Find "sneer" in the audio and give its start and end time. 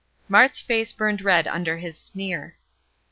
1.95-2.57